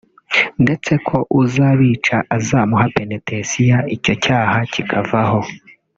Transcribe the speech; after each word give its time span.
ndetse 0.63 0.91
ko 1.07 1.17
uzabica 1.41 2.17
azamuha 2.37 2.85
penetensiya 2.97 3.77
icyo 3.95 4.13
cyaha 4.23 4.57
kikavaho 4.73 5.39